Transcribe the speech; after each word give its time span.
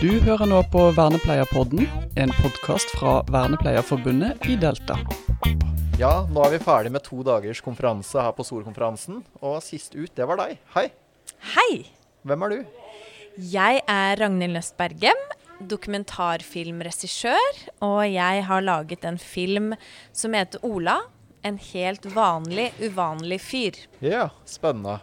Du 0.00 0.08
hører 0.24 0.48
nå 0.48 0.62
på 0.72 0.80
Vernepleierpodden, 0.96 1.82
en 2.16 2.30
podkast 2.38 2.88
fra 2.96 3.18
Vernepleierforbundet 3.28 4.46
i 4.48 4.54
Delta. 4.56 4.94
Ja, 6.00 6.24
nå 6.24 6.40
er 6.46 6.54
vi 6.54 6.60
ferdig 6.64 6.92
med 6.94 7.04
to 7.04 7.18
dagers 7.26 7.60
konferanse 7.60 8.16
her 8.24 8.32
på 8.32 8.46
Solkonferansen. 8.48 9.18
Og 9.44 9.58
sist 9.60 9.92
ut, 9.98 10.08
det 10.16 10.24
var 10.24 10.40
deg. 10.40 10.56
Hei. 10.72 10.86
Hei! 11.52 11.84
Hvem 12.24 12.46
er 12.46 12.54
du? 12.54 12.64
Jeg 13.52 13.84
er 13.84 14.16
Ragnhild 14.22 14.56
Nøst 14.56 14.78
Bergem, 14.80 15.20
dokumentarfilmregissør. 15.68 17.60
Og 17.84 18.00
jeg 18.08 18.48
har 18.48 18.64
laget 18.64 19.04
en 19.04 19.20
film 19.20 19.74
som 20.16 20.32
heter 20.32 20.64
Ola. 20.64 20.96
En 21.42 21.56
helt 21.70 22.04
vanlig, 22.12 22.66
uvanlig 22.84 23.40
fyr. 23.40 23.76
Ja, 24.04 24.26
spennende. 24.44 24.98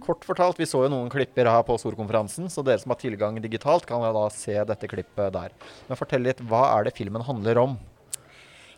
Kort 0.00 0.24
fortalt, 0.24 0.56
vi 0.60 0.68
så 0.68 0.86
jo 0.86 0.90
noen 0.92 1.10
klipper 1.12 1.50
her 1.50 1.64
på 1.68 1.76
Storkonferansen, 1.80 2.48
så 2.48 2.64
dere 2.64 2.80
som 2.80 2.94
har 2.94 3.00
tilgang 3.02 3.36
digitalt, 3.44 3.84
kan 3.88 4.00
da 4.00 4.24
se 4.32 4.56
dette 4.68 4.88
klippet 4.88 5.34
der. 5.36 5.52
Men 5.88 6.00
fortell 6.00 6.24
litt, 6.24 6.40
hva 6.48 6.64
er 6.78 6.88
det 6.88 6.96
filmen 6.96 7.24
handler 7.26 7.60
om? 7.60 7.76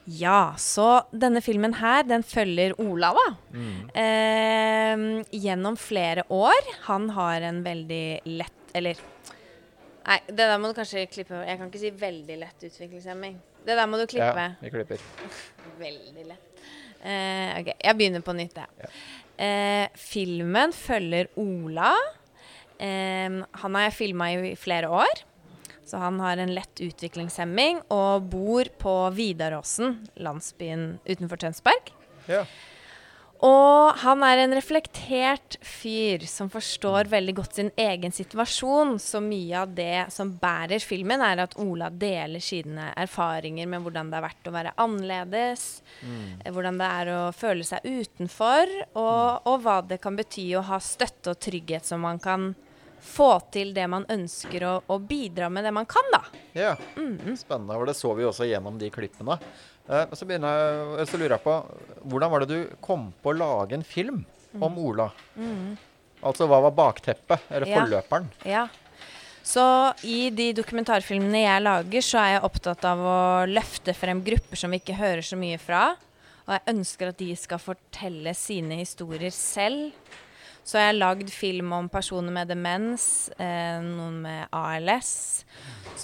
Ja, 0.05 0.53
så 0.61 1.05
denne 1.15 1.41
filmen 1.41 1.79
her, 1.79 2.03
den 2.05 2.27
følger 2.27 2.75
Ola, 2.83 3.15
da. 3.17 3.27
Eh, 3.97 5.07
gjennom 5.33 5.79
flere 5.81 6.27
år. 6.29 6.75
Han 6.91 7.09
har 7.17 7.41
en 7.41 7.63
veldig 7.65 8.07
lett 8.27 8.75
Eller 8.75 8.99
Nei, 10.05 10.19
det 10.27 10.37
der 10.37 10.59
må 10.61 10.69
du 10.69 10.77
kanskje 10.77 11.07
klippe. 11.09 11.39
Jeg 11.47 11.57
kan 11.57 11.71
ikke 11.71 11.81
si 11.81 11.91
veldig 11.97 12.35
lett 12.37 12.65
utviklingshemming. 12.67 13.39
Det 13.65 13.77
der 13.79 13.87
må 13.89 13.97
du 13.97 14.05
klippe. 14.05 14.43
Ja, 14.51 14.51
vi 14.61 14.73
klipper. 14.75 15.01
Veldig 15.81 16.27
lett. 16.29 16.67
Eh, 17.05 17.61
ok, 17.61 17.71
jeg 17.85 17.99
begynner 17.99 18.25
på 18.25 18.35
nytt, 18.37 18.57
jeg. 18.57 18.91
Eh, 19.45 19.87
filmen 19.99 20.73
følger 20.77 21.29
Ola. 21.41 21.93
Eh, 22.79 23.41
han 23.61 23.79
har 23.79 23.89
jeg 23.89 23.97
filma 23.99 24.31
i 24.33 24.55
flere 24.59 24.91
år. 24.91 25.25
Så 25.85 26.01
han 26.01 26.17
har 26.25 26.41
en 26.41 26.55
lett 26.57 26.81
utviklingshemming 26.81 27.83
og 27.93 28.31
bor 28.33 28.71
på 28.81 28.95
Vidaråsen, 29.13 29.99
landsbyen 30.17 30.95
utenfor 31.05 31.43
Tønsberg. 31.43 31.93
Ja. 32.31 32.47
Og 33.45 33.99
han 34.01 34.23
er 34.25 34.41
en 34.41 34.55
reflektert 34.57 35.59
fyr 35.65 36.23
som 36.29 36.49
forstår 36.53 37.11
veldig 37.13 37.35
godt 37.37 37.59
sin 37.59 37.71
egen 37.77 38.15
situasjon. 38.15 38.97
Så 39.03 39.21
mye 39.21 39.59
av 39.61 39.75
det 39.77 40.07
som 40.15 40.33
bærer 40.41 40.81
filmen, 40.81 41.21
er 41.21 41.43
at 41.45 41.57
Ola 41.61 41.91
deler 41.93 42.41
sine 42.41 42.91
erfaringer 42.97 43.69
med 43.69 43.85
hvordan 43.85 44.09
det 44.09 44.21
har 44.21 44.27
vært 44.31 44.49
å 44.49 44.55
være 44.55 44.75
annerledes. 44.81 45.67
mm. 46.01 46.53
Hvordan 46.55 46.81
det 46.81 46.91
er 47.01 47.13
å 47.13 47.23
føle 47.37 47.67
seg 47.69 47.85
utenfor, 47.85 48.73
og, 48.95 49.51
og 49.51 49.61
hva 49.65 49.81
det 49.85 50.01
kan 50.01 50.17
bety 50.17 50.49
å 50.57 50.65
ha 50.71 50.81
støtte 50.81 51.35
og 51.35 51.43
trygghet 51.45 51.85
som 51.85 52.05
man 52.07 52.23
kan 52.23 52.55
få 53.05 53.29
til 53.55 53.73
det 53.77 53.85
man 53.93 54.07
ønsker, 54.11 54.65
og, 54.71 54.91
og 54.91 55.05
bidra 55.09 55.51
med 55.53 55.65
det 55.69 55.73
man 55.77 55.87
kan, 55.91 56.09
da. 56.15 56.23
ja. 56.57 56.73
Spennende. 57.39 57.77
Og 57.79 57.87
det 57.91 57.97
så 57.99 58.15
vi 58.17 58.25
også 58.27 58.49
gjennom 58.49 58.79
de 58.81 58.89
klippene. 58.95 59.37
Eh, 59.89 60.15
så, 60.17 60.25
jeg, 60.29 61.09
så 61.11 61.21
lurer 61.21 61.37
jeg 61.37 61.45
på, 61.45 61.57
hvordan 62.09 62.33
var 62.33 62.45
det 62.45 62.49
du 62.55 62.77
kom 62.85 63.11
på 63.23 63.35
å 63.35 63.37
lage 63.37 63.77
en 63.77 63.85
film 63.85 64.23
om 64.63 64.79
Ola? 64.81 65.11
Altså, 66.25 66.47
hva 66.49 66.63
var 66.65 66.73
bakteppet, 66.73 67.45
eller 67.51 67.69
Ja. 67.69 67.83
forløperen? 67.83 68.31
Ja. 68.49 68.67
Så 69.45 69.61
i 70.09 70.31
de 70.33 70.53
dokumentarfilmene 70.57 71.43
jeg 71.45 71.63
lager, 71.67 72.01
så 72.07 72.17
er 72.23 72.31
jeg 72.39 72.45
opptatt 72.49 72.85
av 72.89 72.99
å 73.05 73.19
løfte 73.51 73.93
frem 73.93 74.23
grupper 74.25 74.57
som 74.57 74.73
vi 74.73 74.79
ikke 74.81 74.97
hører 74.97 75.21
så 75.27 75.37
mye 75.37 75.59
fra. 75.61 75.91
Og 76.47 76.55
jeg 76.57 76.65
ønsker 76.75 77.11
at 77.13 77.19
de 77.21 77.29
skal 77.37 77.61
fortelle 77.61 78.33
sine 78.37 78.79
historier 78.81 79.33
selv. 79.37 79.93
Så 80.65 80.79
jeg 80.81 80.89
har 80.89 80.97
lagd 80.97 81.29
film 81.29 81.75
om 81.77 81.89
personer 81.93 82.33
med 82.33 82.49
demens, 82.49 83.29
eh, 83.37 83.81
noen 83.85 84.23
med 84.25 84.55
ALS, 84.57 85.45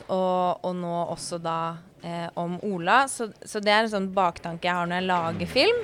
og, 0.06 0.61
og 0.61 0.75
nå 0.77 0.97
også 1.14 1.39
da 1.41 1.61
eh, 2.05 2.27
om 2.39 2.58
Ola. 2.69 3.06
Så, 3.08 3.31
så 3.41 3.62
det 3.64 3.72
er 3.72 3.86
en 3.86 3.94
sånn 3.94 4.10
baktanke 4.12 4.69
jeg 4.69 4.76
har 4.76 4.91
når 4.91 5.00
jeg 5.00 5.09
lager 5.09 5.53
film. 5.54 5.81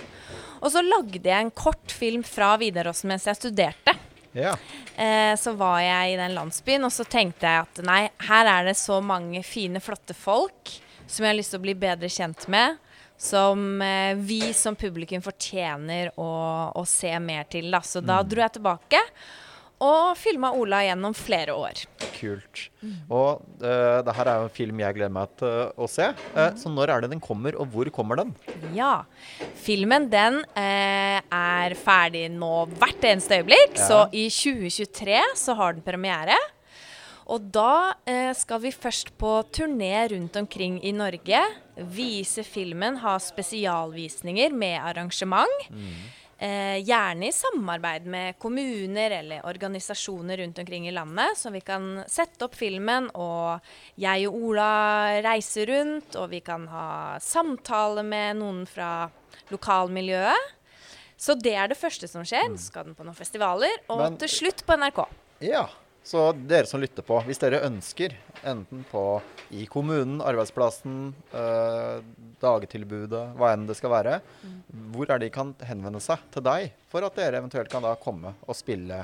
Og 0.60 0.68
så 0.74 0.84
lagde 0.84 1.24
jeg 1.24 1.46
en 1.46 1.54
kort 1.56 1.92
film 1.92 2.24
fra 2.26 2.52
Vidaråsen 2.60 3.12
mens 3.12 3.24
jeg 3.28 3.40
studerte. 3.40 3.96
Ja. 4.36 4.52
Eh, 4.96 5.32
så 5.40 5.56
var 5.56 5.80
jeg 5.80 6.12
i 6.12 6.18
den 6.20 6.36
landsbyen, 6.36 6.84
og 6.84 6.92
så 6.92 7.08
tenkte 7.08 7.48
jeg 7.48 7.64
at 7.64 7.80
nei, 7.88 8.02
her 8.28 8.50
er 8.58 8.68
det 8.68 8.76
så 8.76 9.00
mange 9.00 9.40
fine, 9.46 9.80
flotte 9.80 10.16
folk 10.16 10.76
som 11.06 11.24
jeg 11.24 11.32
har 11.32 11.38
lyst 11.38 11.54
til 11.54 11.62
å 11.62 11.64
bli 11.64 11.76
bedre 11.80 12.10
kjent 12.12 12.44
med. 12.52 12.76
Som 13.16 13.82
eh, 13.82 14.14
vi 14.18 14.52
som 14.56 14.76
publikum 14.76 15.24
fortjener 15.24 16.12
å, 16.20 16.30
å 16.76 16.84
se 16.88 17.12
mer 17.22 17.48
til. 17.50 17.70
Da. 17.72 17.82
Så 17.82 18.04
da 18.04 18.20
dro 18.22 18.44
jeg 18.44 18.58
tilbake 18.58 19.00
og 19.84 20.14
filma 20.16 20.52
Ola 20.56 20.80
gjennom 20.86 21.12
flere 21.16 21.52
år. 21.52 21.82
Kult. 22.16 22.62
Og 23.12 23.42
uh, 23.60 24.00
det 24.06 24.14
her 24.16 24.30
er 24.30 24.40
jo 24.40 24.46
en 24.48 24.54
film 24.56 24.80
jeg 24.80 24.96
gleder 24.96 25.12
meg 25.12 25.34
til 25.36 25.74
å 25.76 25.88
se. 25.90 26.08
Eh, 26.32 26.54
så 26.56 26.72
når 26.72 26.94
er 26.94 27.04
det 27.04 27.10
den 27.12 27.20
kommer, 27.20 27.58
og 27.60 27.68
hvor 27.74 27.90
kommer 27.92 28.22
den? 28.22 28.32
Ja. 28.76 29.04
Filmen 29.60 30.08
den 30.12 30.40
uh, 30.56 31.18
er 31.20 31.76
ferdig 31.76 32.30
nå 32.32 32.52
hvert 32.78 33.04
eneste 33.04 33.42
øyeblikk. 33.42 33.76
Ja. 33.76 33.88
Så 33.90 34.00
i 34.16 34.28
2023 34.32 35.20
så 35.36 35.58
har 35.60 35.76
den 35.76 35.84
premiere. 35.84 36.38
Og 37.26 37.42
da 37.50 37.94
eh, 38.06 38.30
skal 38.38 38.60
vi 38.62 38.70
først 38.70 39.10
på 39.18 39.30
turné 39.50 40.08
rundt 40.12 40.36
omkring 40.38 40.76
i 40.86 40.92
Norge. 40.94 41.40
Vise 41.76 42.44
filmen, 42.46 43.00
ha 43.02 43.16
spesialvisninger 43.18 44.52
med 44.54 44.76
arrangement. 44.78 45.66
Eh, 46.38 46.76
gjerne 46.84 47.26
i 47.26 47.32
samarbeid 47.32 48.04
med 48.12 48.36
kommuner 48.38 49.10
eller 49.18 49.46
organisasjoner 49.48 50.36
rundt 50.42 50.58
omkring 50.60 50.86
i 50.86 50.92
landet, 50.92 51.38
så 51.40 51.50
vi 51.50 51.62
kan 51.64 52.02
sette 52.12 52.44
opp 52.44 52.54
filmen, 52.54 53.08
og 53.16 53.64
jeg 53.96 54.28
og 54.28 54.36
Ola 54.50 54.66
reiser 55.24 55.66
rundt, 55.72 56.12
og 56.20 56.28
vi 56.34 56.42
kan 56.44 56.66
ha 56.68 57.16
samtale 57.24 58.04
med 58.04 58.36
noen 58.42 58.66
fra 58.68 59.08
lokalmiljøet. 59.48 60.52
Så 61.16 61.34
det 61.40 61.54
er 61.56 61.72
det 61.72 61.78
første 61.80 62.06
som 62.10 62.22
skjer. 62.28 62.52
Så 62.54 62.68
skal 62.68 62.90
den 62.90 62.94
på 62.98 63.06
noen 63.06 63.16
festivaler, 63.16 63.72
og 63.88 64.02
Men- 64.04 64.18
til 64.20 64.28
slutt 64.28 64.62
på 64.68 64.76
NRK. 64.76 65.06
Ja, 65.40 65.64
så 66.06 66.28
dere 66.32 66.68
som 66.70 66.80
lytter 66.80 67.02
på, 67.02 67.18
hvis 67.26 67.40
dere 67.42 67.64
ønsker, 67.66 68.12
enten 68.46 68.84
på 68.86 69.02
i 69.50 69.64
kommunen, 69.66 70.20
arbeidsplassen, 70.22 71.10
eh, 71.34 71.98
dagtilbudet, 72.42 73.32
hva 73.34 73.50
enn 73.54 73.66
det 73.66 73.74
skal 73.78 73.90
være, 73.90 74.20
hvor 74.94 75.10
er 75.10 75.22
de 75.22 75.32
kan 75.34 75.50
henvende 75.66 76.02
seg 76.04 76.22
til 76.34 76.46
deg 76.46 76.70
for 76.92 77.06
at 77.06 77.18
dere 77.18 77.42
eventuelt 77.42 77.72
kan 77.72 77.82
da 77.82 77.96
komme 77.98 78.36
og 78.46 78.58
spille 78.58 79.02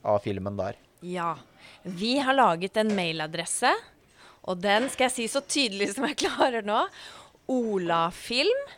av 0.00 0.22
filmen 0.24 0.56
der? 0.56 0.80
Ja. 1.04 1.34
Vi 1.84 2.16
har 2.24 2.36
laget 2.36 2.80
en 2.80 2.94
mailadresse, 2.96 3.72
og 4.48 4.64
den 4.64 4.88
skal 4.88 5.10
jeg 5.10 5.16
si 5.18 5.28
så 5.28 5.44
tydelig 5.44 5.92
som 5.94 6.08
jeg 6.08 6.22
klarer 6.24 6.64
nå. 6.64 6.86
Olafilm 7.52 8.68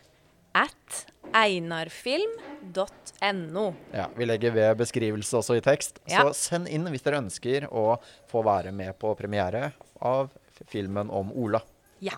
at 0.53 1.05
einarfilm.no. 1.33 3.73
Ja, 3.91 4.09
Vi 4.15 4.25
legger 4.25 4.51
ved 4.53 4.77
beskrivelse 4.77 5.37
også 5.39 5.55
i 5.57 5.61
tekst. 5.65 5.99
Ja. 6.09 6.21
Så 6.21 6.33
send 6.37 6.67
inn 6.69 6.85
hvis 6.93 7.01
dere 7.05 7.21
ønsker 7.23 7.65
å 7.73 7.97
få 8.31 8.43
være 8.45 8.71
med 8.75 8.97
på 9.01 9.15
premiere 9.17 9.71
av 10.03 10.29
filmen 10.69 11.09
om 11.09 11.31
Ola. 11.33 11.61
Ja. 12.03 12.13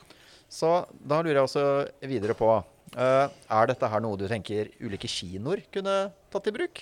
Så 0.50 0.86
da 1.00 1.22
lurer 1.22 1.36
jeg 1.40 1.48
også 1.48 1.66
videre 2.06 2.34
på 2.38 2.50
uh, 2.54 2.64
Er 2.96 3.68
dette 3.70 3.88
her 3.90 4.00
noe 4.04 4.18
du 4.20 4.28
tenker 4.30 4.70
ulike 4.80 5.08
kinoer 5.10 5.62
kunne 5.74 6.12
tatt 6.32 6.48
i 6.52 6.56
bruk? 6.56 6.76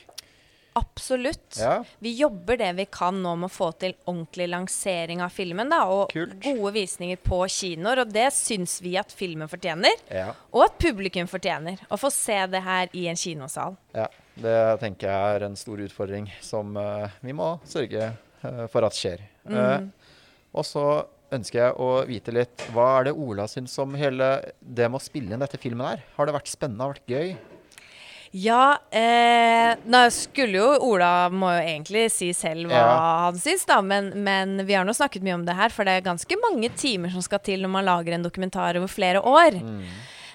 Absolutt. 0.73 1.57
Ja. 1.59 1.83
Vi 1.99 2.13
jobber 2.17 2.57
det 2.57 2.71
vi 2.79 2.85
kan 2.89 3.19
nå 3.23 3.35
med 3.37 3.51
å 3.51 3.53
få 3.53 3.69
til 3.81 3.93
ordentlig 4.09 4.47
lansering 4.49 5.21
av 5.21 5.33
filmen. 5.33 5.69
Da, 5.69 5.83
og 5.89 6.13
Kult. 6.13 6.39
gode 6.43 6.73
visninger 6.75 7.21
på 7.21 7.43
kinoer. 7.51 8.03
Og 8.03 8.13
det 8.13 8.29
syns 8.35 8.79
vi 8.83 8.95
at 8.99 9.13
filmen 9.13 9.51
fortjener. 9.51 10.01
Ja. 10.09 10.31
Og 10.53 10.65
at 10.67 10.79
publikum 10.81 11.29
fortjener. 11.29 11.81
Å 11.93 11.99
få 12.01 12.11
se 12.13 12.39
det 12.49 12.63
her 12.65 12.89
i 12.93 13.07
en 13.11 13.19
kinosal. 13.19 13.79
ja. 13.93 14.09
Det 14.33 14.79
tenker 14.81 15.11
jeg 15.11 15.35
er 15.35 15.43
en 15.45 15.55
stor 15.57 15.77
utfordring 15.83 16.25
som 16.41 16.71
uh, 16.73 17.05
vi 17.21 17.35
må 17.37 17.51
sørge 17.69 18.07
uh, 18.41 18.63
for 18.71 18.81
at 18.87 18.97
skjer. 18.97 19.21
Eh, 19.45 19.83
og 20.57 20.65
så 20.65 20.85
ønsker 21.33 21.59
jeg 21.59 21.75
å 21.81 21.89
vite 22.07 22.33
litt 22.33 22.63
Hva 22.73 22.87
er 22.95 23.09
det 23.09 23.15
Ola 23.19 23.45
syns 23.51 23.75
om 23.81 23.93
hele 23.99 24.29
det 24.59 24.87
med 24.89 24.97
å 24.97 25.03
spille 25.03 25.35
inn 25.35 25.43
dette 25.43 25.59
filmen 25.61 25.85
her? 25.85 26.05
Har 26.17 26.29
det 26.29 26.33
vært 26.37 26.49
spennende? 26.49 26.85
Har 26.85 26.97
det 26.97 27.03
vært 27.03 27.13
gøy? 27.13 27.52
Ja, 28.33 28.79
eh, 28.89 29.75
nå 29.85 29.99
skulle 30.09 30.57
jo 30.57 30.69
Ola 30.87 31.29
må 31.29 31.51
jo 31.53 31.59
egentlig 31.67 32.07
si 32.09 32.31
selv 32.33 32.65
hva 32.71 32.79
Ja. 32.79 32.95
han 33.27 33.37
syns, 33.37 33.65
da. 33.69 33.77
Men, 33.85 34.07
men 34.25 34.55
vi 34.65 34.73
har 34.73 34.87
nå 34.87 34.93
snakket 34.97 35.21
mye 35.21 35.35
om 35.37 35.45
det 35.45 35.53
her, 35.53 35.69
for 35.69 35.85
det 35.85 35.99
er 35.99 36.07
ganske 36.07 36.37
mange 36.41 36.71
timer 36.73 37.13
som 37.13 37.21
skal 37.21 37.43
til 37.45 37.61
når 37.61 37.69
man 37.75 37.85
lager 37.85 38.15
en 38.17 38.25
dokumentar 38.25 38.79
over 38.79 38.89
flere 38.89 39.21
år. 39.21 39.59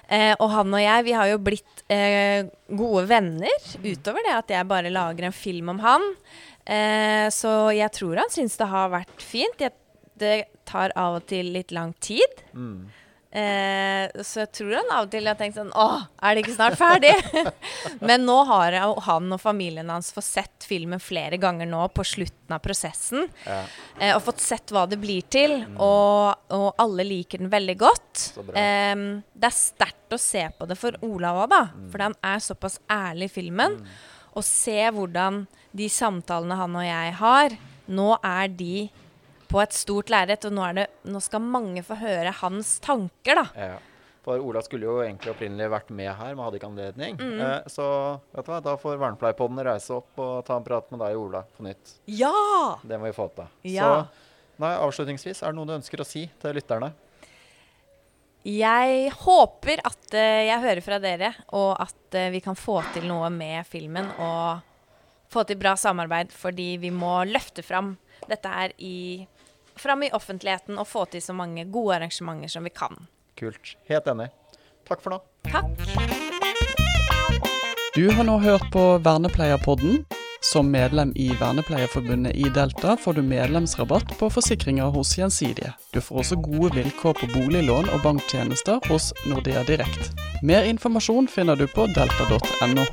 Eh, 0.09 0.31
og 0.39 0.47
han 0.49 0.73
og 0.73 0.81
jeg, 0.81 1.03
vi 1.05 1.11
har 1.13 1.27
jo 1.29 1.41
blitt 1.43 1.83
eh, 1.91 2.47
gode 2.71 3.03
venner 3.11 3.67
utover 3.83 4.23
det 4.25 4.37
at 4.37 4.55
jeg 4.55 4.69
bare 4.71 4.89
lager 4.95 5.27
en 5.27 5.35
film 5.35 5.69
om 5.75 5.83
han. 5.83 6.07
Eh, 6.65 7.27
så 7.35 7.69
jeg 7.75 7.91
tror 7.99 8.15
han 8.23 8.31
syns 8.33 8.55
det 8.57 8.71
har 8.71 8.89
vært 8.95 9.21
fint. 9.21 9.59
Jeg, 9.59 9.75
det 10.19 10.45
tar 10.65 10.95
av 10.95 11.19
og 11.19 11.27
til 11.29 11.51
litt 11.51 11.75
lang 11.75 11.91
tid. 11.99 12.39
Eh, 13.29 14.09
så 14.25 14.41
jeg 14.41 14.49
tror 14.57 14.71
han 14.73 14.87
av 14.89 15.05
og 15.05 15.11
til 15.13 15.27
har 15.29 15.35
tenkt 15.37 15.59
sånn 15.59 15.69
Åh, 15.77 16.07
er 16.25 16.33
det 16.33 16.41
ikke 16.41 16.55
snart 16.55 16.79
ferdig? 16.79 17.11
Men 18.07 18.23
nå 18.25 18.39
har 18.49 18.73
han 19.05 19.35
og 19.35 19.41
familien 19.41 19.91
hans 19.93 20.09
fått 20.15 20.25
sett 20.25 20.65
filmen 20.65 21.01
flere 21.03 21.37
ganger 21.37 21.69
nå 21.69 21.83
på 21.93 22.05
slutten 22.09 22.55
av 22.57 22.63
prosessen. 22.63 23.27
Ja. 23.45 23.61
Eh, 23.99 24.15
og 24.15 24.23
fått 24.25 24.41
sett 24.41 24.73
hva 24.73 24.87
det 24.89 24.97
blir 25.01 25.27
til. 25.29 25.59
Og, 25.77 26.49
og 26.57 26.81
alle 26.81 27.05
liker 27.05 27.43
den 27.43 27.53
veldig 27.53 27.77
godt. 27.83 28.23
Eh, 28.57 28.95
det 28.97 29.51
er 29.51 29.57
sterkt 29.59 30.17
å 30.17 30.21
se 30.21 30.47
på 30.57 30.69
det 30.69 30.79
for 30.79 30.97
Olav 31.05 31.43
òg, 31.43 31.51
da. 31.53 31.63
Fordi 31.91 32.09
han 32.09 32.17
er 32.31 32.41
såpass 32.43 32.79
ærlig 32.89 33.29
i 33.29 33.35
filmen. 33.41 33.77
Og 34.33 34.45
se 34.45 34.79
hvordan 34.95 35.43
de 35.77 35.89
samtalene 35.91 36.57
han 36.57 36.79
og 36.81 36.85
jeg 36.87 37.13
har, 37.21 37.55
nå 37.89 38.09
er 38.25 38.49
de 38.57 38.73
på 39.49 39.61
et 39.63 39.73
stort 39.73 40.11
lerret, 40.13 40.45
og 40.45 40.53
nå, 40.55 40.65
det, 40.77 40.85
nå 41.09 41.21
skal 41.23 41.41
mange 41.41 41.83
få 41.85 41.97
høre 41.99 42.33
hans 42.41 42.77
tanker, 42.85 43.41
da. 43.41 43.45
Ja. 43.57 43.77
For 44.25 44.41
Ola 44.43 44.61
skulle 44.61 44.85
jo 44.85 44.99
egentlig 45.01 45.31
opprinnelig 45.31 45.69
vært 45.71 45.91
med 45.95 46.11
her, 46.11 46.33
men 46.35 46.43
hadde 46.43 46.59
ikke 46.59 46.69
anledning. 46.69 47.15
Mm. 47.17 47.39
Eh, 47.41 47.69
så 47.71 47.85
vet 48.33 48.45
du 48.45 48.51
hva, 48.51 48.59
da 48.61 48.75
får 48.77 48.99
Vernepleierpodden 49.01 49.61
reise 49.65 49.95
opp 49.95 50.19
og 50.21 50.41
ta 50.45 50.59
en 50.59 50.65
prat 50.65 50.89
med 50.93 51.01
deg 51.01 51.17
Ola 51.17 51.41
på 51.55 51.65
nytt. 51.65 51.95
Ja! 52.11 52.33
Det 52.83 52.99
må 52.99 53.09
vi 53.09 53.15
få 53.15 53.29
til. 53.37 53.49
Ja. 53.71 53.89
Så 53.89 54.59
nei, 54.61 54.73
avslutningsvis, 54.75 55.41
er 55.41 55.53
det 55.53 55.57
noe 55.57 55.69
du 55.69 55.77
ønsker 55.79 56.03
å 56.03 56.07
si 56.07 56.27
til 56.41 56.59
lytterne? 56.59 56.91
Jeg 58.47 59.09
håper 59.23 59.81
at 59.87 60.13
eh, 60.15 60.45
jeg 60.47 60.63
hører 60.67 60.83
fra 60.83 60.99
dere, 61.03 61.33
og 61.55 61.73
at 61.79 62.19
eh, 62.19 62.29
vi 62.35 62.43
kan 62.43 62.59
få 62.59 62.79
til 62.93 63.07
noe 63.09 63.31
med 63.33 63.67
filmen. 63.67 64.11
Og 64.19 64.67
få 65.29 65.43
til 65.47 65.59
bra 65.61 65.75
samarbeid, 65.79 66.31
fordi 66.33 66.73
vi 66.81 66.91
må 66.93 67.21
løfte 67.29 67.63
fram 67.65 67.95
dette 68.29 68.51
her 68.51 68.73
i, 68.77 69.25
fram 69.79 70.03
i 70.03 70.11
offentligheten 70.15 70.77
og 70.79 70.87
få 70.87 71.05
til 71.11 71.23
så 71.23 71.35
mange 71.35 71.65
gode 71.71 71.97
arrangementer 71.99 72.51
som 72.51 72.67
vi 72.67 72.73
kan. 72.75 73.07
Kult. 73.39 73.75
Helt 73.89 74.07
enig. 74.07 74.29
Takk 74.89 75.03
for 75.03 75.15
nå. 75.15 75.21
Takk. 75.49 75.69
Du 77.95 78.05
har 78.11 78.23
nå 78.23 78.37
hørt 78.39 78.71
på 78.73 78.85
Vernepleierpodden. 79.03 80.05
Som 80.41 80.71
medlem 80.71 81.11
i 81.15 81.29
Vernepleierforbundet 81.39 82.35
i 82.35 82.47
Delta 82.55 82.97
får 82.97 83.13
du 83.13 83.21
medlemsrabatt 83.21 84.13
på 84.19 84.29
forsikringer 84.31 84.93
hos 84.95 85.17
Gjensidige. 85.17 85.73
Du 85.93 85.99
får 86.01 86.21
også 86.23 86.39
gode 86.39 86.71
vilkår 86.77 87.19
på 87.19 87.31
boliglån 87.33 87.91
og 87.91 88.03
banktjenester 88.03 88.79
hos 88.87 89.11
Nordea 89.27 89.65
Direkt. 89.67 90.13
Mer 90.43 90.63
informasjon 90.63 91.27
finner 91.27 91.59
du 91.59 91.67
på 91.67 91.89
delta.no. 91.91 92.87